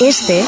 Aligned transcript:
Este 0.00 0.44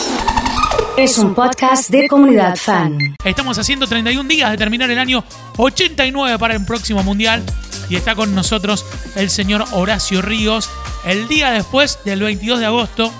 es 0.97 1.19
un 1.19 1.35
podcast 1.35 1.91
de 1.91 2.09
comunidad 2.09 2.57
fan. 2.57 2.99
Estamos 3.25 3.59
haciendo 3.59 3.87
31 3.87 4.29
días 4.29 4.51
de 4.51 4.57
terminar 4.57 4.91
el 4.91 4.99
año 4.99 5.25
89 5.57 6.39
para 6.39 6.55
el 6.55 6.65
próximo 6.65 7.03
mundial 7.03 7.43
y 7.89 7.97
está 7.97 8.15
con 8.15 8.35
nosotros 8.35 8.85
el 9.17 9.31
señor 9.31 9.65
Horacio 9.73 10.23
Ríos. 10.23 10.71
El 11.05 11.29
día 11.29 11.51
después 11.51 11.99
del 12.05 12.21
22 12.23 12.61
de 12.61 12.67
agosto, 12.67 13.13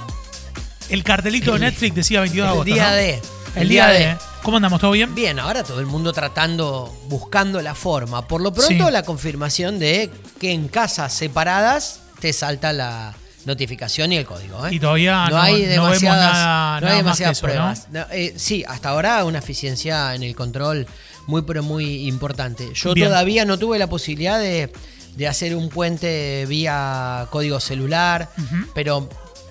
el 0.89 1.05
cartelito 1.05 1.53
de 1.55 1.61
Netflix 1.61 1.95
decía 1.95 2.21
22 2.21 2.47
de 2.47 2.49
El 2.49 2.53
agosto. 2.53 2.75
día 2.75 2.89
¿no? 2.91 2.97
de. 2.97 3.23
El 3.57 3.69
día 3.69 3.87
de. 3.89 4.17
¿Cómo 4.43 4.57
andamos? 4.57 4.81
¿Todo 4.81 4.91
bien? 4.93 5.15
Bien, 5.15 5.39
ahora 5.39 5.63
todo 5.63 5.79
el 5.81 5.87
mundo 5.87 6.13
tratando, 6.13 6.93
buscando 7.09 7.61
la 7.63 7.75
forma. 7.75 8.27
Por 8.27 8.41
lo 8.41 8.53
pronto, 8.53 8.87
Sí. 8.87 8.93
la 8.93 9.03
confirmación 9.05 9.79
de 9.79 10.11
que 10.41 10.53
en 10.53 10.69
casas 10.69 11.13
separadas 11.13 12.01
te 12.21 12.33
salta 12.33 12.73
la 12.73 13.15
notificación 13.45 14.13
y 14.13 14.17
el 14.17 14.27
código. 14.27 14.67
¿eh? 14.67 14.75
Y 14.75 14.81
todavía 14.81 15.27
no- 15.29 15.41
hay 15.41 15.53
no 15.63 15.69
vemos 15.69 15.87
demasiadas, 15.89 16.33
nada- 16.33 16.81
no 16.81 16.87
hay 16.89 16.97
demasiadas 16.97 17.41
pruebas. 17.41 17.87
Eh, 18.13 18.35
sí, 18.37 18.65
hasta 18.67 18.91
ahora 18.91 19.25
una 19.25 19.39
eficiencia 19.41 20.15
en 20.15 20.23
el 20.23 20.35
control 20.37 20.87
muy, 21.27 21.43
pero 21.43 21.63
muy 21.63 22.07
importante. 22.09 22.71
Yo 22.75 22.95
Bien. 22.95 23.09
todavía 23.09 23.45
no 23.45 23.59
tuve 23.59 23.79
la 23.79 23.89
posibilidad 23.89 24.39
de, 24.39 24.73
de 25.17 25.29
hacer 25.29 25.55
un 25.57 25.69
puente 25.69 26.47
vía 26.49 27.27
código 27.31 27.61
celular, 27.61 28.31
pero 28.75 29.09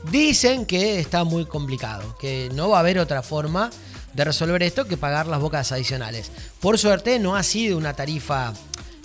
dicen 0.10 0.66
que 0.66 1.00
está 1.00 1.24
muy 1.24 1.46
complicado, 1.46 2.16
que 2.20 2.50
no 2.54 2.70
va 2.70 2.78
a 2.78 2.80
haber 2.82 2.98
otra 3.00 3.22
forma 3.22 3.70
de 4.14 4.26
resolver 4.26 4.62
esto 4.64 4.86
que 4.86 4.98
pagar 4.98 5.28
las 5.28 5.40
bocas 5.40 5.72
adicionales. 5.72 6.32
Por 6.60 6.78
suerte 6.78 7.20
no 7.20 7.36
ha 7.36 7.44
sido 7.44 7.78
una 7.78 7.94
tarifa, 7.94 8.52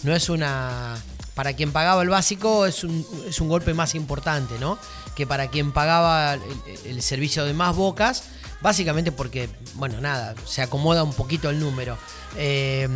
no 0.02 0.14
es 0.16 0.28
una... 0.28 0.96
Para 1.36 1.52
quien 1.52 1.70
pagaba 1.70 2.02
el 2.02 2.08
básico 2.08 2.66
es 2.66 2.82
un, 2.82 3.06
es 3.28 3.40
un 3.40 3.48
golpe 3.48 3.72
más 3.74 3.94
importante, 3.94 4.58
¿no? 4.58 4.78
Que 5.14 5.24
para 5.26 5.46
quien 5.48 5.70
pagaba 5.70 6.34
el, 6.34 6.42
el 6.86 7.02
servicio 7.02 7.44
de 7.44 7.52
más 7.54 7.76
bocas, 7.76 8.24
básicamente 8.62 9.12
porque, 9.12 9.48
bueno, 9.74 10.00
nada, 10.00 10.34
se 10.46 10.62
acomoda 10.62 11.04
un 11.04 11.12
poquito 11.12 11.48
el 11.50 11.60
número. 11.60 11.96
Eh, 12.36 12.88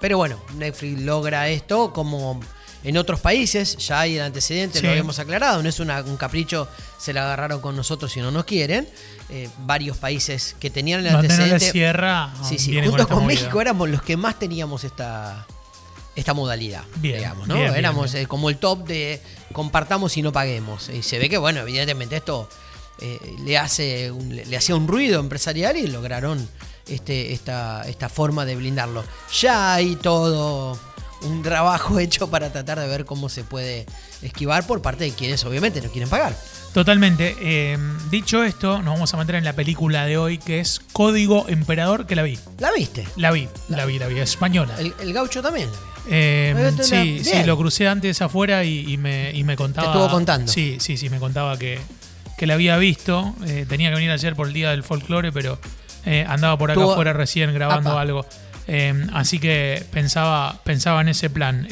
pero 0.00 0.16
bueno, 0.16 0.40
Netflix 0.56 1.02
logra 1.02 1.48
esto 1.50 1.92
como 1.92 2.40
en 2.82 2.96
otros 2.96 3.20
países, 3.20 3.76
ya 3.76 4.00
hay 4.00 4.16
el 4.16 4.22
antecedente, 4.22 4.78
Sí. 4.78 4.84
lo 4.86 4.90
habíamos 4.92 5.18
aclarado, 5.18 5.62
no 5.62 5.68
es 5.68 5.78
una- 5.80 6.00
un 6.00 6.16
capricho, 6.16 6.66
se 6.98 7.12
la 7.12 7.24
agarraron 7.24 7.60
con 7.60 7.76
nosotros 7.76 8.16
y 8.16 8.20
no 8.20 8.30
nos 8.30 8.46
quieren. 8.46 8.88
Eh, 9.28 9.50
varios 9.58 9.98
países 9.98 10.56
que 10.58 10.70
tenían 10.70 11.00
el 11.06 11.14
antecedente. 11.14 11.70
cierra. 11.70 12.32
Sí, 12.42 12.58
sí, 12.58 12.70
vienen 12.70 12.88
junto 12.90 13.06
con, 13.06 13.22
movida. 13.24 13.38
México 13.38 13.60
éramos 13.60 13.90
los 13.90 14.00
que 14.00 14.16
más 14.16 14.38
teníamos 14.38 14.82
esta, 14.84 15.46
esta 16.20 16.34
modalidad, 16.34 16.84
Bien, 16.96 17.16
digamos, 17.18 17.48
¿no? 17.48 17.54
bien, 17.56 17.74
éramos 17.74 18.12
bien. 18.12 18.24
eh, 18.24 18.28
como 18.28 18.48
el 18.50 18.58
top 18.58 18.86
de 18.86 19.20
compartamos 19.52 20.16
y 20.16 20.22
no 20.22 20.32
paguemos. 20.32 20.88
Y 20.90 21.02
se 21.02 21.18
ve 21.18 21.28
que, 21.28 21.38
bueno, 21.38 21.60
evidentemente 21.60 22.16
esto 22.16 22.48
eh, 23.00 23.18
le 23.44 23.56
hace 23.58 24.10
un- 24.10 24.34
le, 24.36 24.44
le 24.44 24.56
hacía 24.56 24.76
un 24.76 24.86
ruido 24.86 25.20
empresarial 25.20 25.76
y 25.76 25.86
lograron 25.86 26.46
este, 26.88 27.32
esta, 27.32 27.82
esta 27.88 28.08
forma 28.08 28.44
de 28.44 28.56
blindarlo. 28.56 29.04
Ya 29.40 29.74
hay 29.74 29.96
todo 29.96 30.78
un 31.22 31.42
trabajo 31.42 31.98
hecho 32.00 32.28
para 32.30 32.50
tratar 32.52 32.78
de 32.80 32.86
ver 32.86 33.04
cómo 33.04 33.28
se 33.28 33.42
puede 33.44 33.86
esquivar 34.22 34.66
por 34.66 34.82
parte 34.82 35.04
de 35.04 35.12
quienes 35.12 35.44
obviamente 35.44 35.80
no 35.80 35.88
quieren 35.90 36.08
pagar. 36.10 36.36
Totalmente. 36.74 37.36
Eh, 37.40 37.76
dicho 38.10 38.44
esto, 38.44 38.78
nos 38.82 38.94
vamos 38.94 39.12
a 39.12 39.16
meter 39.16 39.34
en 39.34 39.44
la 39.44 39.54
película 39.54 40.04
de 40.06 40.16
hoy 40.18 40.38
que 40.38 40.60
es 40.60 40.80
Código 40.92 41.46
Emperador, 41.48 42.06
que 42.06 42.14
la 42.16 42.22
vi. 42.22 42.38
¿La 42.58 42.70
viste? 42.70 43.08
La 43.16 43.30
vi, 43.32 43.48
la 43.68 43.86
vi, 43.86 43.98
la 43.98 44.06
vi. 44.06 44.18
Española. 44.20 44.76
El, 44.78 44.94
el 45.00 45.12
gaucho 45.12 45.42
también 45.42 45.68
la 45.68 45.72
vio. 45.72 45.89
Eh, 46.08 46.72
sí, 46.82 47.20
sí, 47.24 47.42
lo 47.44 47.56
crucé 47.56 47.88
antes 47.88 48.20
afuera 48.22 48.64
y, 48.64 48.92
y 48.92 48.96
me, 48.96 49.30
y 49.32 49.44
me 49.44 49.56
contaba. 49.56 49.88
estuvo 49.88 50.08
contando. 50.10 50.50
Sí, 50.50 50.78
sí, 50.80 50.96
sí, 50.96 51.10
me 51.10 51.18
contaba 51.18 51.58
que, 51.58 51.78
que 52.38 52.46
la 52.46 52.54
había 52.54 52.76
visto. 52.78 53.34
Eh, 53.46 53.66
tenía 53.68 53.90
que 53.90 53.96
venir 53.96 54.10
ayer 54.10 54.34
por 54.34 54.48
el 54.48 54.52
día 54.54 54.70
del 54.70 54.82
folclore, 54.82 55.30
pero 55.32 55.58
eh, 56.06 56.24
andaba 56.28 56.56
por 56.58 56.70
acá 56.70 56.82
afuera 56.82 57.12
recién 57.12 57.52
grabando 57.54 57.90
Apa. 57.90 58.00
algo. 58.00 58.26
Así 59.12 59.40
que 59.40 59.84
pensaba, 59.90 60.60
pensaba 60.62 61.00
en 61.00 61.08
ese 61.08 61.28
plan. 61.28 61.66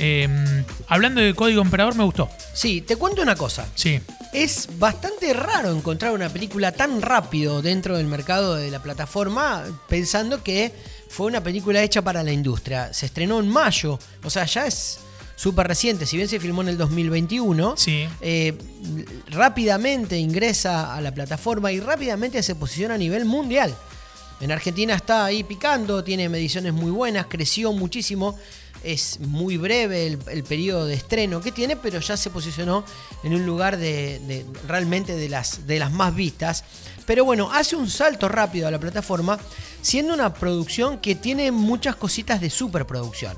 Hablando 0.89 1.21
de 1.21 1.33
Código 1.33 1.63
Emperador, 1.63 1.95
me 1.95 2.03
gustó. 2.03 2.29
Sí, 2.53 2.81
te 2.81 2.97
cuento 2.97 3.23
una 3.23 3.37
cosa. 3.37 3.69
Sí, 3.77 4.01
Es 4.33 4.69
bastante 4.81 5.33
raro 5.33 5.71
encontrar 5.71 6.13
una 6.13 6.29
película 6.29 6.73
tan 6.73 7.01
rápido 7.01 7.63
dentro 7.63 7.97
del 7.97 8.07
mercado 8.09 8.57
de 8.57 8.71
la 8.73 8.83
plataforma, 8.83 9.63
pensando 9.89 10.43
que 10.43 10.73
fue 11.09 11.27
una 11.27 11.43
película 11.43 11.83
hecha 11.83 12.03
para 12.03 12.23
la 12.23 12.33
industria. 12.33 12.93
Se 12.93 13.07
estrenó 13.07 13.41
en 13.41 13.49
mayo, 13.49 13.99
o 14.23 14.31
sea, 14.31 14.45
ya 14.45 14.67
es 14.67 15.01
súper 15.37 15.69
reciente. 15.69 16.05
Si 16.05 16.17
bien 16.17 16.29
se 16.29 16.41
filmó 16.41 16.63
en 16.63 16.69
el 16.69 16.79
2021, 16.79 17.77
sí. 17.77 18.09
eh, 18.21 18.59
rápidamente 19.29 20.19
ingresa 20.19 20.95
a 20.95 21.01
la 21.01 21.13
plataforma 21.13 21.71
y 21.71 21.81
rápidamente 21.81 22.43
se 22.43 22.55
posiciona 22.55 22.95
a 22.95 22.99
nivel 22.99 23.25
mundial. 23.25 23.75
En 24.41 24.53
Argentina 24.53 24.95
está 24.95 25.25
ahí 25.25 25.43
picando, 25.43 26.05
tiene 26.05 26.29
mediciones 26.29 26.73
muy 26.73 26.91
buenas, 26.91 27.27
creció 27.27 27.73
muchísimo. 27.73 28.39
Es 28.85 29.21
muy 29.21 29.57
breve 29.57 30.07
el, 30.07 30.45
periodo 30.45 30.87
de 30.87 30.95
estreno 30.95 31.41
que 31.41 31.53
tiene, 31.53 31.77
pero 31.77 32.01
ya 32.01 32.17
se 32.17 32.31
posicionó 32.31 32.85
en 33.25 33.35
un 33.35 33.45
lugar 33.45 33.77
de, 33.77 34.45
realmente 34.67 35.17
de 35.17 35.29
las, 35.29 35.67
de 35.67 35.79
las 35.79 35.93
más 35.93 36.15
vistas. 36.15 36.65
Pero 37.07 37.25
bueno, 37.25 37.51
hace 37.53 37.75
un 37.77 37.89
salto 37.91 38.29
rápido 38.29 38.69
a 38.69 38.71
la 38.71 38.79
plataforma, 38.79 39.39
siendo 39.83 40.15
una 40.15 40.33
producción 40.35 40.99
que 40.99 41.15
tiene 41.15 41.51
muchas 41.51 41.97
cositas 41.97 42.41
de 42.41 42.51
superproducción. 42.51 43.37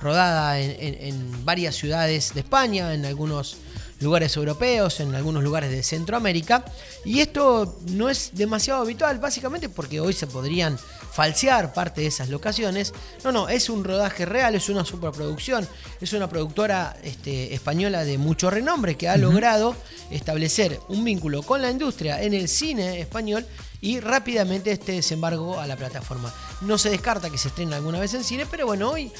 Rodada 0.00 0.58
en- 0.58 0.96
en 1.00 1.44
varias 1.44 1.76
ciudades 1.76 2.34
de 2.34 2.40
España, 2.40 2.92
en 2.92 3.04
algunos 3.06 3.56
lugares 4.02 4.36
europeos, 4.36 5.00
en 5.00 5.14
algunos 5.14 5.42
lugares 5.42 5.70
de 5.70 5.82
Centroamérica. 5.82 6.64
Y 7.04 7.20
esto 7.20 7.78
no 7.90 8.08
es 8.08 8.30
demasiado 8.34 8.82
habitual, 8.82 9.18
básicamente 9.18 9.68
porque 9.68 10.00
hoy 10.00 10.12
se 10.12 10.26
podrían 10.26 10.78
falsear 11.12 11.72
parte 11.72 12.00
de 12.00 12.06
esas 12.06 12.28
locaciones. 12.28 12.92
No, 13.22 13.32
no, 13.32 13.48
es 13.48 13.68
un 13.68 13.84
rodaje 13.84 14.24
real, 14.24 14.54
es 14.54 14.68
una 14.68 14.84
superproducción, 14.84 15.68
es 16.00 16.12
una 16.12 16.28
productora 16.28 16.96
este, 17.02 17.54
española 17.54 18.04
de 18.04 18.18
mucho 18.18 18.50
renombre 18.50 18.96
que 18.96 19.08
ha 19.08 19.16
logrado 19.16 19.76
establecer 20.10 20.80
un 20.88 21.04
vínculo 21.04 21.42
con 21.42 21.62
la 21.62 21.70
industria 21.70 22.22
en 22.22 22.34
el 22.34 22.48
cine 22.48 23.00
español 23.00 23.46
y 23.82 23.98
rápidamente 24.00 24.70
este 24.70 24.92
desembarco 24.92 25.60
a 25.60 25.66
la 25.66 25.76
plataforma. 25.76 26.32
No 26.62 26.78
se 26.78 26.88
descarta 26.88 27.28
que 27.28 27.36
se 27.36 27.48
estrene 27.48 27.74
alguna 27.74 27.98
vez 27.98 28.14
en 28.14 28.24
cine, 28.24 28.46
pero 28.50 28.64
bueno, 28.64 28.90
hoy 28.90 29.12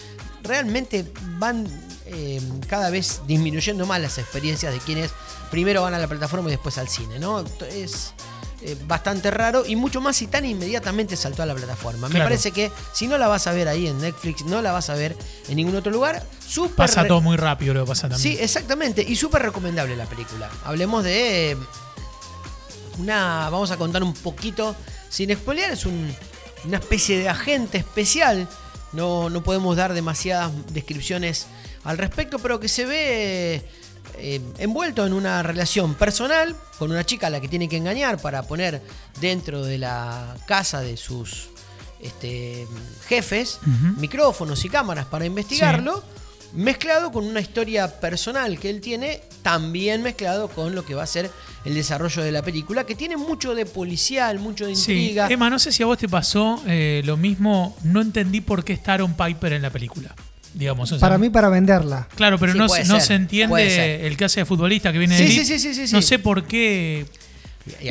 realmente 0.44 1.04
van 1.38 1.66
eh, 2.06 2.40
cada 2.68 2.88
vez 2.88 3.20
disminuyendo 3.26 3.84
más 3.86 4.00
las 4.00 4.18
experiencias 4.18 4.72
de 4.72 4.78
quienes 4.78 5.10
primero 5.50 5.82
van 5.82 5.94
a 5.94 5.98
la 5.98 6.06
plataforma 6.06 6.48
y 6.48 6.52
después 6.52 6.78
al 6.78 6.88
cine, 6.88 7.18
¿no? 7.18 7.44
Es 7.70 8.14
eh, 8.62 8.76
bastante 8.86 9.32
raro 9.32 9.64
y 9.66 9.74
mucho 9.74 10.00
más 10.00 10.16
si 10.16 10.28
tan 10.28 10.44
inmediatamente 10.44 11.16
saltó 11.16 11.42
a 11.42 11.46
la 11.46 11.56
plataforma. 11.56 12.08
Me 12.08 12.20
parece 12.20 12.52
que 12.52 12.70
si 12.92 13.08
no 13.08 13.18
la 13.18 13.26
vas 13.26 13.48
a 13.48 13.52
ver 13.52 13.66
ahí 13.66 13.88
en 13.88 14.00
Netflix, 14.00 14.44
no 14.44 14.62
la 14.62 14.70
vas 14.70 14.90
a 14.90 14.94
ver 14.94 15.16
en 15.48 15.56
ningún 15.56 15.74
otro 15.74 15.90
lugar, 15.90 16.24
súper 16.46 16.76
Pasa 16.76 17.04
todo 17.08 17.20
muy 17.20 17.36
rápido 17.36 17.74
lo 17.74 17.84
que 17.84 17.88
pasa 17.88 18.08
también. 18.08 18.20
Sí, 18.20 18.38
exactamente. 18.40 19.02
Y 19.02 19.16
súper 19.16 19.42
recomendable 19.42 19.96
la 19.96 20.06
película. 20.06 20.48
Hablemos 20.64 21.02
de. 21.02 21.50
eh, 21.50 21.56
Una. 23.02 23.48
Vamos 23.50 23.70
a 23.70 23.76
contar 23.76 24.02
un 24.02 24.14
poquito. 24.14 24.74
Sin 25.08 25.34
spoilear, 25.34 25.72
es 25.72 25.84
un- 25.86 26.14
una 26.64 26.76
especie 26.78 27.18
de 27.18 27.28
agente 27.28 27.78
especial. 27.78 28.48
No, 28.92 29.28
no 29.30 29.42
podemos 29.42 29.76
dar 29.76 29.92
demasiadas 29.94 30.50
descripciones 30.72 31.46
al 31.84 31.98
respecto, 31.98 32.38
pero 32.38 32.60
que 32.60 32.68
se 32.68 32.84
ve 32.86 33.62
eh, 34.18 34.40
envuelto 34.58 35.06
en 35.06 35.12
una 35.14 35.42
relación 35.42 35.94
personal 35.94 36.54
con 36.78 36.90
una 36.90 37.04
chica 37.04 37.28
a 37.28 37.30
la 37.30 37.40
que 37.40 37.48
tiene 37.48 37.68
que 37.68 37.76
engañar 37.78 38.20
para 38.20 38.42
poner 38.42 38.82
dentro 39.20 39.64
de 39.64 39.78
la 39.78 40.36
casa 40.46 40.80
de 40.80 40.96
sus 40.96 41.48
este, 42.00 42.66
jefes 43.08 43.58
micrófonos 43.96 44.64
y 44.64 44.68
cámaras 44.68 45.06
para 45.06 45.24
investigarlo, 45.24 46.02
mezclado 46.52 47.10
con 47.12 47.24
una 47.24 47.40
historia 47.40 48.00
personal 48.00 48.58
que 48.58 48.70
él 48.70 48.80
tiene, 48.80 49.22
también 49.42 50.02
mezclado 50.02 50.48
con 50.48 50.74
lo 50.74 50.84
que 50.84 50.94
va 50.94 51.04
a 51.04 51.06
ser 51.06 51.30
el 51.64 51.74
desarrollo 51.74 52.22
de 52.22 52.32
la 52.32 52.42
película, 52.42 52.84
que 52.84 52.94
tiene 52.94 53.16
mucho 53.16 53.54
de 53.54 53.66
policial, 53.66 54.38
mucho 54.40 54.66
de 54.66 54.74
Sí, 54.74 54.92
intriga. 54.92 55.28
Emma, 55.30 55.48
no 55.50 55.58
sé 55.58 55.70
si 55.72 55.82
a 55.82 55.86
vos 55.86 55.98
te 55.98 56.08
pasó 56.08 56.62
eh, 56.66 57.02
lo 57.04 57.16
mismo. 57.16 57.76
No 57.84 58.00
entendí 58.00 58.40
por 58.40 58.64
qué 58.64 58.72
está 58.72 58.94
Aaron 58.94 59.14
Piper 59.14 59.52
en 59.52 59.62
la 59.62 59.70
película. 59.70 60.14
Digamos, 60.54 60.92
o 60.92 60.98
sea, 60.98 61.00
Para 61.00 61.16
mí, 61.18 61.30
para 61.30 61.48
venderla. 61.48 62.08
Claro, 62.14 62.38
pero 62.38 62.52
Sí, 62.52 62.58
no, 62.58 62.66
no 62.66 63.00
se 63.00 63.14
entiende 63.14 64.06
el 64.06 64.16
que 64.16 64.24
hace 64.26 64.40
de 64.40 64.44
futbolista 64.46 64.92
que 64.92 64.98
viene 64.98 65.16
Sí, 65.16 65.22
de 65.24 65.28
sí, 65.30 65.36
Elite. 65.38 65.58
sí, 65.58 65.74
sí, 65.74 65.86
sí, 65.86 65.94
No 65.94 66.02
sí. 66.02 66.08
sé 66.08 66.18
por 66.18 66.44
qué. 66.44 67.06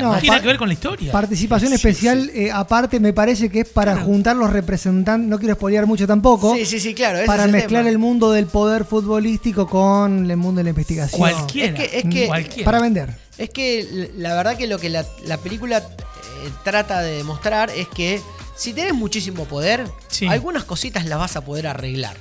No, 0.02 0.18
tiene 0.20 0.42
que 0.42 0.48
ver 0.48 0.58
con 0.58 0.68
la 0.68 0.74
historia. 0.74 1.14
Participación 1.14 1.70
Sí, 1.70 1.76
especial, 1.76 2.30
eh, 2.36 2.52
aparte, 2.52 3.00
me 3.00 3.14
parece 3.14 3.50
que 3.50 3.62
es 3.62 3.70
para 3.70 3.96
juntar 3.96 4.36
los 4.36 4.50
representantes, 4.52 5.30
no 5.30 5.40
quiero 5.40 5.56
spoilear 5.56 5.86
mucho 5.88 6.06
tampoco, 6.06 6.54
Sí, 6.58 6.66
sí, 6.66 6.80
sí, 6.82 6.94
claro. 6.94 7.26
para 7.26 7.46
el 7.46 7.52
mezclar 7.52 7.88
el 7.88 7.98
mundo 7.98 8.32
del 8.34 8.48
poder 8.48 8.84
futbolístico 8.84 9.68
con 9.68 10.30
el 10.30 10.36
mundo 10.36 10.60
de 10.60 10.66
la 10.66 10.70
investigación. 10.72 11.18
Cualquiera. 11.20 11.82
Es 11.82 11.90
que- 11.90 11.98
es 12.00 12.04
que- 12.14 12.28
cualquiera. 12.28 12.66
Para 12.66 12.82
vender. 12.82 13.16
Es 13.42 13.50
que 13.50 14.12
la 14.18 14.36
verdad 14.36 14.56
que 14.58 14.68
lo 14.68 14.78
que 14.78 14.90
la, 14.90 15.06
la 15.26 15.38
película 15.38 15.80
eh, 15.80 16.50
trata 16.64 17.02
de 17.02 17.18
demostrar 17.18 17.70
es 17.72 17.88
que 17.88 18.22
si 18.56 18.74
tenés 18.74 18.94
muchísimo 18.94 19.46
poder, 19.46 19.88
Sí. 20.10 20.28
algunas 20.28 20.64
cositas 20.64 21.06
las 21.06 21.18
vas 21.18 21.36
a 21.36 21.42
poder 21.44 21.66
arreglar. 21.68 22.16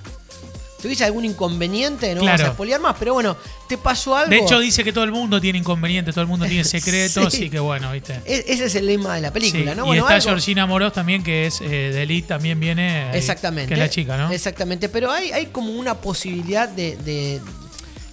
tuviese 0.81 1.05
algún 1.05 1.26
inconveniente, 1.26 2.14
no 2.14 2.22
Claro. 2.22 2.38
vamos 2.38 2.50
a 2.52 2.55
spoilear 2.55 2.81
más, 2.81 2.96
pero 2.99 3.12
bueno, 3.12 3.37
te 3.69 3.76
pasó 3.76 4.17
algo. 4.17 4.31
De 4.31 4.38
hecho, 4.38 4.58
dice 4.61 4.82
que 4.82 4.94
todo 4.94 5.05
el 5.05 5.12
mundo 5.12 5.38
tiene 5.38 5.58
inconvenientes, 5.58 6.14
todo 6.14 6.22
el 6.22 6.28
mundo 6.28 6.46
tiene 6.46 6.64
secretos, 6.64 7.34
Sí. 7.34 7.44
y 7.44 7.50
que 7.50 7.58
bueno, 7.58 7.93
¿viste? 7.93 8.14
E- 8.25 8.46
ese 8.49 8.64
es 8.64 8.75
el 8.76 8.87
lema 8.87 9.14
de 9.14 9.20
la 9.20 9.31
película, 9.31 9.73
Sí, 9.73 9.76
¿no? 9.76 9.84
y 9.84 9.88
Bueno, 9.88 10.05
está 10.05 10.14
algo- 10.14 10.28
Georgina 10.28 10.64
Moros 10.64 10.94
también, 10.94 11.23
que 11.23 11.46
es 11.49 11.61
eh, 11.61 11.66
de 11.69 12.02
Elite, 12.05 12.28
también 12.28 12.58
viene. 12.58 13.11
ahí, 13.11 13.19
Exactamente. 13.19 13.69
Que 13.69 13.75
es 13.75 13.78
la 13.81 13.90
chica, 13.90 14.16
¿no? 14.16 14.32
Exactamente, 14.32 14.88
pero 14.88 15.11
hay, 15.12 15.32
hay 15.32 15.46
como 15.49 15.70
una 15.75 15.96
posibilidad 16.00 16.66
de, 16.66 16.96
de- 16.96 17.43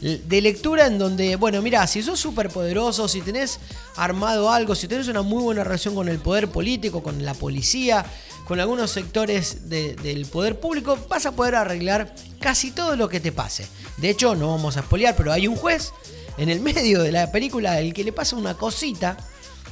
de 0.01 0.41
lectura 0.41 0.85
en 0.87 0.99
donde, 0.99 1.35
bueno, 1.37 1.61
mira, 1.61 1.85
si 1.87 2.03
sos 2.03 2.19
súper 2.19 2.49
poderoso, 2.49 3.07
si 3.07 3.21
tenés 3.21 3.59
armado 3.95 4.51
algo, 4.51 4.75
si 4.75 4.87
tenés 4.87 5.07
una 5.07 5.23
muy 5.23 5.41
buena 5.41 5.63
relación 5.63 5.95
con 5.95 6.07
el 6.07 6.19
poder 6.19 6.49
político, 6.49 7.01
con 7.01 7.25
la 7.25 7.33
policía, 7.33 8.05
con 8.45 8.59
algunos 8.59 8.91
sectores 8.91 9.69
de- 9.69 9.95
del 9.95 10.25
poder 10.27 10.59
público, 10.59 10.97
vas 11.09 11.25
a 11.25 11.31
poder 11.31 11.55
arreglar 11.55 12.13
casi 12.39 12.71
todo 12.71 12.95
lo 12.95 13.09
que 13.09 13.19
te 13.19 13.31
pase. 13.31 13.67
De 13.97 14.09
hecho, 14.11 14.35
no 14.35 14.51
vamos 14.51 14.77
a 14.77 14.81
espolear, 14.81 15.15
pero 15.15 15.33
hay 15.33 15.47
un 15.47 15.55
juez 15.55 15.91
en 16.37 16.49
el 16.49 16.59
medio 16.61 17.01
de 17.01 17.11
la 17.11 17.31
película 17.31 17.79
el 17.79 17.93
que 17.93 18.03
le 18.03 18.13
pasa 18.13 18.35
una 18.35 18.53
cosita 18.53 19.17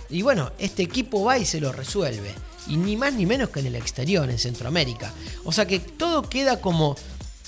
y 0.09 0.23
bueno, 0.23 0.51
este 0.57 0.81
equipo 0.83 1.23
va 1.23 1.37
y 1.37 1.45
se 1.45 1.59
lo 1.61 1.71
resuelve. 1.71 2.33
Y 2.67 2.77
ni 2.77 2.97
más 2.97 3.13
ni 3.13 3.27
menos 3.27 3.49
que 3.49 3.59
en 3.59 3.67
el 3.67 3.75
exterior, 3.75 4.27
en 4.29 4.39
Centroamérica. 4.39 5.13
O 5.43 5.51
sea 5.51 5.67
que 5.67 5.79
todo 5.79 6.23
queda 6.27 6.59
como 6.61 6.95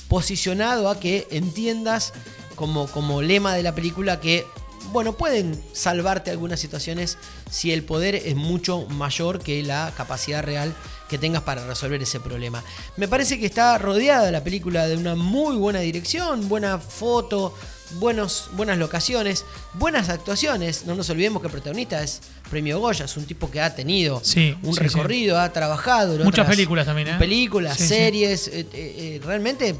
posicionado 0.07 0.89
a 0.89 0.99
que 0.99 1.27
entiendas 1.31 2.13
como, 2.57 2.87
como 2.87 3.21
lema 3.21 3.53
de 3.55 3.63
la 3.63 3.73
película 3.73 4.19
que, 4.19 4.45
bueno, 4.91 5.13
pueden 5.13 5.61
salvarte 5.71 6.29
algunas 6.31 6.59
situaciones 6.59 7.17
si 7.49 7.71
el 7.71 7.83
poder 7.83 8.15
es 8.15 8.35
mucho 8.35 8.85
mayor 8.87 9.39
que 9.39 9.63
la 9.63 9.93
capacidad 9.95 10.43
real 10.43 10.73
que 11.07 11.17
tengas 11.17 11.43
para 11.43 11.65
resolver 11.65 12.01
ese 12.01 12.19
problema. 12.19 12.61
Me 12.97 13.07
parece 13.07 13.39
que 13.39 13.45
está 13.45 13.77
rodeada 13.77 14.29
la 14.31 14.43
película 14.43 14.87
de 14.87 14.97
una 14.97 15.15
muy 15.15 15.55
buena 15.55 15.79
dirección, 15.79 16.49
buena 16.49 16.79
foto, 16.79 17.53
buenos, 17.99 18.49
buenas 18.57 18.77
locaciones, 18.77 19.45
buenas 19.75 20.09
actuaciones. 20.09 20.85
No 20.85 20.95
nos 20.95 21.09
olvidemos 21.09 21.41
que 21.41 21.47
el 21.47 21.51
protagonista 21.53 22.03
es 22.03 22.19
Premio 22.49 22.79
Goya, 22.81 23.05
es 23.05 23.15
un 23.15 23.25
tipo 23.25 23.49
que 23.49 23.61
ha 23.61 23.73
tenido 23.73 24.19
Sí, 24.23 24.53
un 24.63 24.73
sí, 24.73 24.79
recorrido, 24.81 25.39
ha 25.39 25.53
trabajado. 25.53 26.15
en 26.15 26.23
Muchas 26.23 26.39
otras 26.43 26.47
películas 26.49 26.85
también, 26.85 27.07
¿eh? 27.07 27.15
Películas, 27.17 27.77
series. 27.77 28.47
eh, 28.49 28.59
eh, 28.59 28.67
eh, 28.73 29.21
realmente, 29.23 29.75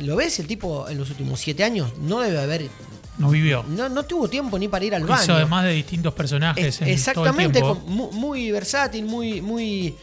lo 0.00 0.16
ves, 0.16 0.38
el 0.38 0.46
tipo 0.46 0.88
en 0.88 0.98
los 0.98 1.10
últimos 1.10 1.40
siete 1.40 1.64
años 1.64 1.92
no 2.00 2.20
debe 2.20 2.40
haber. 2.40 2.68
No 3.18 3.28
vivió. 3.30 3.62
No, 3.68 3.88
no 3.90 4.04
tuvo 4.04 4.28
tiempo 4.28 4.58
ni 4.58 4.68
para 4.68 4.84
ir 4.84 4.94
al 4.94 5.04
baño. 5.04 5.22
Hizo 5.22 5.34
además 5.34 5.64
de 5.64 5.72
distintos 5.72 6.14
personajes. 6.14 6.64
Es- 6.64 6.80
en 6.82 6.88
exactamente, 6.88 7.60
todo 7.60 7.72
el 7.72 7.78
tiempo. 7.78 7.86
con- 7.86 7.94
mu- 7.96 8.12
muy, 8.12 8.50
versátil, 8.50 9.04
muy, 9.04 9.42
muy 9.42 9.94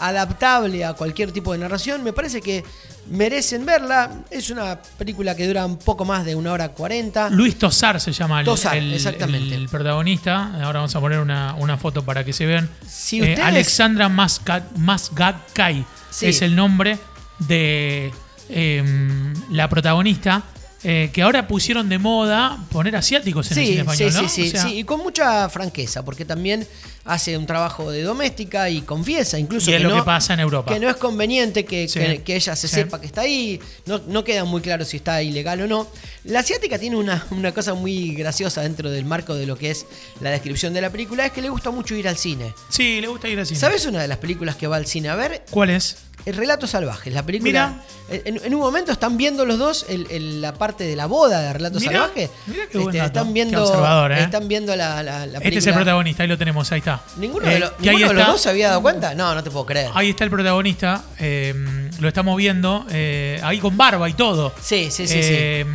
adaptable 0.00 0.84
a 0.84 0.92
cualquier 0.94 1.32
tipo 1.32 1.52
de 1.52 1.58
narración. 1.58 2.02
Me 2.04 2.12
parece 2.12 2.40
que 2.40 2.64
merecen 3.10 3.64
verla. 3.64 4.10
Es 4.30 4.50
una 4.50 4.80
película 4.98 5.34
que 5.36 5.46
dura 5.46 5.64
un 5.66 5.78
poco 5.78 6.04
más 6.04 6.24
de 6.24 6.34
una 6.34 6.52
hora 6.52 6.70
cuarenta. 6.70 7.30
Luis 7.30 7.58
Tosar 7.58 8.00
se 8.00 8.12
llama 8.12 8.40
el, 8.40 8.44
Tosar, 8.46 8.76
el- 8.76 8.92
exactamente. 8.92 9.54
el 9.54 9.68
protagonista. 9.68 10.52
Ahora 10.54 10.80
vamos 10.80 10.94
a 10.94 11.00
poner 11.00 11.20
una, 11.20 11.54
una 11.54 11.76
foto 11.78 12.04
para 12.04 12.24
que 12.24 12.32
se 12.32 12.44
vean. 12.46 12.68
Si 12.88 13.20
Eh, 13.22 13.36
Alexandra 13.40 14.08
Masga- 14.08 14.64
Masgakai 14.76 15.84
Sí. 16.10 16.26
es 16.26 16.42
el 16.42 16.54
nombre 16.56 16.98
de 17.40 18.12
em, 18.48 19.34
la 19.50 19.68
protagonista. 19.68 20.42
eh, 20.84 21.10
que 21.12 21.22
ahora 21.22 21.48
pusieron 21.48 21.88
de 21.88 21.98
moda 21.98 22.56
poner 22.70 22.94
asiáticos 22.94 23.50
en 23.50 23.58
el 23.58 23.66
cine 23.66 23.80
español, 23.80 24.12
sí, 24.12 24.16
¿no? 24.22 24.28
sí, 24.28 24.42
sí, 24.42 24.48
O 24.48 24.50
sea, 24.52 24.62
sí, 24.62 24.78
y 24.78 24.84
con 24.84 25.00
mucha 25.00 25.48
franqueza, 25.48 26.04
porque 26.04 26.24
también 26.24 26.64
hace 27.04 27.36
un 27.36 27.46
trabajo 27.46 27.90
de 27.90 28.02
doméstica 28.04 28.70
y 28.70 28.82
confiesa 28.82 29.40
incluso 29.40 29.72
Y 29.72 29.74
es 29.74 29.78
que 29.78 29.82
lo 29.82 29.90
no, 29.90 29.96
que 29.96 30.02
pasa 30.04 30.34
en 30.34 30.40
Europa. 30.40 30.72
que 30.72 30.78
no 30.78 30.88
es 30.88 30.94
conveniente 30.94 31.64
que, 31.64 31.88
Sí, 31.88 31.98
que- 31.98 32.22
que 32.22 32.36
ella 32.36 32.54
se 32.54 32.68
sí. 32.68 32.76
sepa 32.76 33.00
que 33.00 33.06
está 33.06 33.22
ahí, 33.22 33.58
no, 33.86 34.00
no 34.06 34.22
queda 34.22 34.44
muy 34.44 34.60
claro 34.62 34.84
si 34.84 34.98
está 34.98 35.20
ilegal 35.20 35.60
o 35.62 35.66
no. 35.66 35.88
La 36.22 36.38
asiática 36.40 36.78
tiene 36.78 36.94
una, 36.94 37.26
una 37.32 37.50
cosa 37.52 37.74
muy 37.74 38.14
graciosa 38.14 38.62
dentro 38.62 38.88
del 38.88 39.04
marco 39.04 39.34
de 39.34 39.46
lo 39.46 39.58
que 39.58 39.72
es 39.72 39.84
la 40.20 40.30
descripción 40.30 40.74
de 40.74 40.80
la 40.80 40.90
película, 40.90 41.26
es 41.26 41.32
que 41.32 41.42
le 41.42 41.48
gusta 41.48 41.72
mucho 41.72 41.96
ir 41.96 42.06
al 42.06 42.16
cine. 42.16 42.54
Sí, 42.68 43.00
le 43.00 43.08
gusta 43.08 43.26
ir 43.28 43.36
al 43.40 43.46
cine. 43.46 43.58
¿Sabes 43.58 43.84
una 43.84 44.00
de 44.00 44.06
las 44.06 44.18
películas 44.18 44.54
que 44.54 44.68
va 44.68 44.76
al 44.76 44.86
cine 44.86 45.08
a 45.08 45.16
ver? 45.16 45.44
¿Cuál 45.50 45.70
es? 45.70 45.96
El 46.26 46.36
relato 46.36 46.66
salvaje, 46.66 47.10
la 47.10 47.22
película. 47.24 47.80
En, 48.10 48.40
en 48.44 48.54
un 48.54 48.60
momento 48.60 48.90
están 48.92 49.16
viendo 49.16 49.44
los 49.46 49.58
dos 49.58 49.86
el- 49.88 50.06
el- 50.10 50.40
la 50.42 50.52
parte 50.54 50.84
de 50.84 50.96
la 50.96 51.06
boda 51.06 51.40
de 51.40 51.52
relato 51.52 51.78
Mirá, 51.78 51.92
salvaje. 51.92 52.30
mirá 52.46 52.62
qué 52.70 52.78
Este, 52.78 52.98
están 53.04 53.26
qué 53.28 53.32
viendo, 53.32 53.62
observador, 53.62 54.12
¿eh? 54.12 54.22
están 54.22 54.48
viendo 54.48 54.74
la, 54.76 55.02
la, 55.02 55.20
la 55.20 55.24
Este 55.24 55.36
es 55.36 55.42
película. 55.42 55.70
el 55.70 55.74
protagonista, 55.76 56.22
ahí 56.22 56.28
lo 56.28 56.38
tenemos, 56.38 56.72
ahí 56.72 56.78
está. 56.78 57.00
¿Ninguno, 57.18 57.46
Eh, 57.46 57.54
de, 57.54 57.60
que 57.82 57.90
ninguno 57.90 58.08
de 58.08 58.14
los 58.14 58.26
dos 58.26 58.40
se 58.42 58.50
había 58.50 58.68
dado 58.68 58.82
cuenta? 58.82 59.14
No, 59.14 59.34
no 59.34 59.42
te 59.42 59.50
puedo 59.50 59.64
creer. 59.66 59.90
Ahí 59.94 60.10
está 60.10 60.24
el 60.24 60.30
protagonista, 60.30 61.02
eh, 61.18 61.54
lo 61.98 62.08
estamos 62.08 62.36
viendo, 62.36 62.86
eh, 62.90 63.40
ahí 63.42 63.58
con 63.58 63.76
barba 63.76 64.08
y 64.08 64.14
todo. 64.14 64.52
Sí, 64.60 64.88
sí, 64.90 65.06
sí, 65.06 65.14
Eh, 65.20 65.66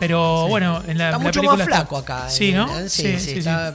Pero 0.00 0.42
Sí. 0.46 0.50
bueno, 0.50 0.82
en 0.88 0.98
la, 0.98 1.04
está 1.06 1.10
la 1.12 1.18
mucho 1.18 1.40
película 1.40 1.58
más 1.58 1.66
está- 1.68 1.76
flaco 1.76 1.96
acá. 1.96 2.28
Sí, 2.28 2.48
en- 2.50 2.56
¿no? 2.56 2.68
Sí, 2.88 3.18
sí, 3.20 3.38
está- 3.38 3.72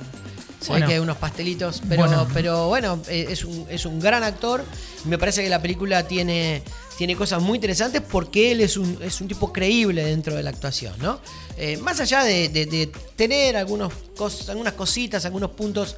Se 0.59 0.69
Bueno. 0.69 0.85
ve 0.85 0.89
que 0.89 0.93
hay 0.95 0.99
unos 0.99 1.17
pastelitos, 1.17 1.81
pero 1.87 2.03
Bueno. 2.07 2.27
pero 2.33 2.67
bueno 2.67 2.99
eh, 3.09 3.27
es, 3.29 3.43
un, 3.45 3.65
es 3.69 3.85
un 3.85 3.99
gran 3.99 4.23
actor. 4.23 4.63
Me 5.05 5.17
parece 5.17 5.43
que 5.43 5.49
la 5.49 5.61
película 5.61 6.07
tiene, 6.07 6.63
tiene 6.97 7.15
cosas 7.15 7.41
muy 7.41 7.57
interesantes 7.57 8.01
porque 8.01 8.51
él 8.51 8.61
es 8.61 8.75
un, 8.75 8.97
es 9.01 9.21
un 9.21 9.27
tipo 9.27 9.53
creíble 9.53 10.03
dentro 10.03 10.35
de 10.35 10.41
la 10.43 10.49
actuación, 10.49 10.95
¿no? 10.99 11.19
Eh, 11.57 11.77
más 11.77 11.99
allá 11.99 12.23
de, 12.23 12.49
de- 12.49 12.65
de 12.65 12.87
tener 13.15 13.55
algunos 13.55 13.93
cos- 14.15 14.49
algunas 14.49 14.73
cositas, 14.73 15.25
algunos 15.25 15.51
puntos 15.51 15.95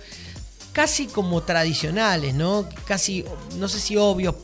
casi 0.74 1.08
como 1.08 1.42
tradicionales, 1.44 2.34
¿no? 2.36 2.68
Casi, 2.86 3.24
no 3.58 3.68
sé 3.70 3.80
si 3.80 3.96
obvios, 3.98 4.36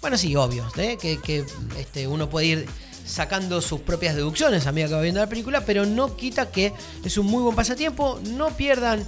bueno, 0.00 0.16
sí, 0.16 0.34
obvios, 0.36 0.72
¿eh? 0.78 0.96
que, 1.00 1.18
que, 1.20 1.44
este, 1.78 2.06
uno 2.06 2.30
puede 2.30 2.46
ir 2.46 2.66
sacando 3.04 3.60
sus 3.60 3.80
propias 3.80 4.14
deducciones 4.16 4.66
a 4.66 4.72
medida 4.72 4.88
que 4.88 4.94
va 4.94 5.00
viendo 5.02 5.20
la 5.20 5.28
película, 5.28 5.64
pero 5.64 5.86
no 5.86 6.16
quita 6.16 6.50
que 6.50 6.72
es 7.04 7.18
un 7.18 7.26
muy 7.26 7.42
buen 7.42 7.54
pasatiempo, 7.54 8.18
no 8.30 8.50
pierdan 8.56 9.04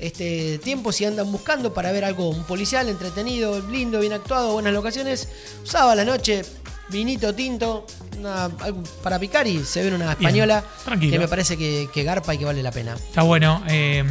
este 0.00 0.58
tiempo 0.58 0.92
si 0.92 1.04
andan 1.04 1.30
buscando 1.30 1.72
para 1.74 1.92
ver 1.92 2.04
algo 2.04 2.28
un 2.30 2.44
policial 2.44 2.88
entretenido, 2.88 3.60
lindo, 3.68 4.00
bien 4.00 4.12
actuado, 4.12 4.52
buenas 4.52 4.72
locaciones, 4.72 5.28
sábado 5.64 5.90
a 5.90 5.94
la 5.94 6.04
noche, 6.04 6.42
vinito 6.88 7.34
tinto, 7.34 7.86
una- 8.18 8.44
algo 8.44 8.82
para 9.02 9.18
picar 9.18 9.46
y 9.46 9.64
se 9.64 9.82
ve 9.84 9.94
una 9.94 10.12
española 10.12 10.64
que 11.00 11.18
me 11.18 11.28
parece 11.28 11.56
que, 11.56 11.88
que 11.92 12.02
garpa 12.02 12.34
y 12.34 12.38
que 12.38 12.44
vale 12.44 12.62
la 12.62 12.72
pena. 12.72 12.94
Está 12.94 13.22
bueno. 13.22 13.62
eh, 13.68 14.02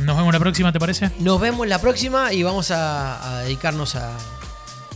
nos 0.00 0.16
vemos 0.16 0.32
la 0.32 0.40
próxima, 0.40 0.72
¿te 0.72 0.78
parece? 0.80 1.10
Nos 1.18 1.38
vemos 1.40 1.66
la 1.66 1.78
próxima 1.80 2.32
y 2.32 2.42
vamos 2.42 2.70
a, 2.70 3.36
a 3.38 3.40
dedicarnos 3.42 3.94
a 3.96 4.16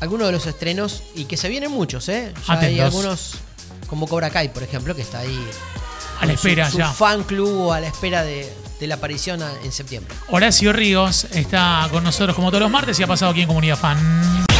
algunos 0.00 0.26
de 0.28 0.32
los 0.32 0.46
estrenos 0.46 1.02
y 1.14 1.26
que 1.26 1.36
se 1.36 1.48
vienen 1.48 1.70
muchos, 1.70 2.08
¿eh? 2.08 2.32
Ya 2.48 2.58
hay 2.60 2.80
algunos, 2.80 3.34
como 3.88 4.06
Cobra 4.08 4.30
Kai, 4.30 4.52
por 4.52 4.62
ejemplo, 4.62 4.94
que 4.96 5.02
está 5.02 5.18
ahí 5.18 5.38
A 6.18 6.26
la 6.26 6.32
con 6.32 6.38
su- 6.42 6.48
espera 6.48 6.70
su, 6.70 6.78
ya. 6.78 6.90
fan 6.92 7.24
club 7.24 7.70
a 7.72 7.80
la 7.80 7.88
espera 7.88 8.22
de, 8.24 8.50
de 8.82 8.88
la 8.88 8.96
aparición 8.96 9.40
en 9.62 9.70
septiembre. 9.70 10.12
Horacio 10.26 10.72
Ríos 10.72 11.28
está 11.30 11.86
con 11.92 12.02
nosotros 12.02 12.34
como 12.34 12.50
todos 12.50 12.62
los 12.62 12.70
martes 12.70 12.98
y 12.98 13.04
ha 13.04 13.06
pasado 13.06 13.30
aquí 13.30 13.42
en 13.42 13.46
Comunidad 13.46 13.78
Fan. 13.78 14.51